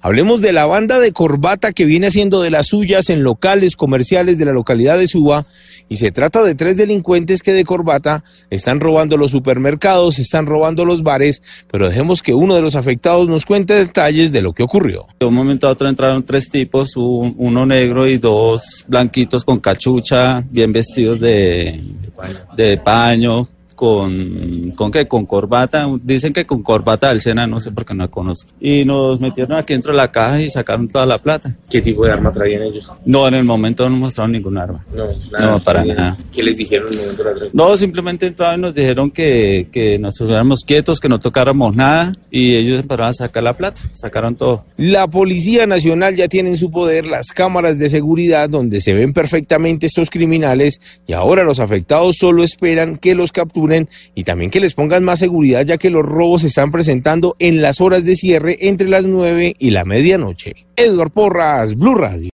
Hablemos 0.00 0.40
de 0.40 0.52
la 0.52 0.66
banda 0.66 1.00
de 1.00 1.12
Corbata 1.12 1.72
que 1.72 1.84
viene 1.84 2.08
haciendo 2.08 2.42
de 2.42 2.50
las 2.50 2.66
suyas 2.68 3.10
en 3.10 3.22
locales 3.22 3.76
comerciales 3.76 4.38
de 4.38 4.44
la 4.44 4.52
localidad 4.52 4.98
de 4.98 5.06
Suba 5.06 5.46
y 5.88 5.96
se 5.96 6.10
trata 6.10 6.42
de 6.42 6.54
tres 6.54 6.76
delincuentes 6.76 7.42
que 7.42 7.52
de 7.52 7.64
Corbata 7.64 8.24
están 8.50 8.80
robando 8.80 9.16
los 9.16 9.30
supermercados, 9.30 10.18
están 10.18 10.46
robando 10.46 10.84
los 10.84 11.02
bares, 11.02 11.42
pero 11.70 11.88
dejemos 11.88 12.22
que 12.22 12.34
uno 12.34 12.54
de 12.54 12.62
los 12.62 12.76
afectados 12.76 13.28
nos 13.28 13.44
cuente 13.44 13.74
detalles 13.74 14.32
de 14.32 14.42
lo 14.42 14.52
que 14.52 14.62
ocurrió. 14.62 15.06
De 15.20 15.26
un 15.26 15.34
momento 15.34 15.68
a 15.68 15.70
otro 15.70 15.88
entraron 15.88 16.22
tres 16.22 16.50
tipos, 16.50 16.96
uno 16.96 17.66
negro 17.66 18.06
y 18.06 18.18
dos 18.18 18.84
blanquitos 18.88 19.44
con 19.44 19.60
cachucha, 19.60 20.44
bien 20.50 20.72
vestidos 20.72 21.20
de 21.20 22.80
paño, 22.84 23.48
con, 23.76 24.72
¿con 24.74 24.90
qué? 24.90 25.06
Con 25.06 25.26
corbata, 25.26 25.88
dicen 26.02 26.32
que 26.32 26.44
con 26.44 26.62
corbata 26.62 27.10
del 27.10 27.20
Sena, 27.20 27.46
no 27.46 27.60
sé 27.60 27.70
por 27.70 27.84
qué 27.84 27.94
no 27.94 28.04
la 28.04 28.08
conozco. 28.08 28.50
Y 28.60 28.84
nos 28.84 29.20
metieron 29.20 29.56
aquí 29.56 29.74
dentro 29.74 29.92
de 29.92 29.98
la 29.98 30.10
caja 30.10 30.40
y 30.40 30.50
sacaron 30.50 30.88
toda 30.88 31.06
la 31.06 31.18
plata. 31.18 31.54
¿Qué 31.70 31.80
tipo 31.80 32.04
de 32.04 32.12
arma 32.12 32.32
traían 32.32 32.62
ellos? 32.62 32.90
No, 33.04 33.28
en 33.28 33.34
el 33.34 33.44
momento 33.44 33.88
no 33.88 33.96
mostraron 33.96 34.32
ningún 34.32 34.58
arma. 34.58 34.84
No, 34.92 35.06
no 35.40 35.62
para 35.62 35.84
nada. 35.84 36.16
¿Qué 36.32 36.42
les 36.42 36.56
dijeron 36.56 36.88
en 36.88 36.94
el 36.94 37.00
momento 37.00 37.24
de 37.24 37.34
la 37.34 37.50
No, 37.52 37.76
simplemente 37.76 38.26
entraron 38.26 38.60
y 38.60 38.62
nos 38.62 38.74
dijeron 38.74 39.10
que, 39.10 39.68
que 39.70 39.98
nos 39.98 40.14
estuviéramos 40.14 40.64
quietos, 40.64 40.98
que 40.98 41.08
no 41.08 41.20
tocáramos 41.20 41.76
nada 41.76 42.14
y 42.30 42.54
ellos 42.56 42.80
empezaron 42.80 43.10
a 43.10 43.12
sacar 43.12 43.42
la 43.42 43.56
plata, 43.56 43.82
sacaron 43.92 44.36
todo. 44.36 44.64
La 44.78 45.06
Policía 45.06 45.66
Nacional 45.66 46.16
ya 46.16 46.28
tiene 46.28 46.48
en 46.48 46.56
su 46.56 46.70
poder 46.70 47.06
las 47.06 47.28
cámaras 47.28 47.78
de 47.78 47.90
seguridad 47.90 48.48
donde 48.48 48.80
se 48.80 48.94
ven 48.94 49.12
perfectamente 49.12 49.86
estos 49.86 50.08
criminales 50.08 50.80
y 51.06 51.12
ahora 51.12 51.44
los 51.44 51.60
afectados 51.60 52.16
solo 52.16 52.42
esperan 52.42 52.96
que 52.96 53.14
los 53.14 53.32
capturen 53.32 53.65
y 54.14 54.24
también 54.24 54.50
que 54.50 54.60
les 54.60 54.74
pongan 54.74 55.04
más 55.04 55.18
seguridad 55.18 55.64
ya 55.64 55.78
que 55.78 55.90
los 55.90 56.04
robos 56.04 56.42
se 56.42 56.48
están 56.48 56.70
presentando 56.70 57.36
en 57.38 57.62
las 57.62 57.80
horas 57.80 58.04
de 58.04 58.16
cierre 58.16 58.56
entre 58.60 58.88
las 58.88 59.06
9 59.06 59.56
y 59.58 59.70
la 59.70 59.84
medianoche. 59.84 60.54
Edward 60.76 61.10
Porras, 61.10 61.74
Blue 61.74 61.94
Radio. 61.94 62.24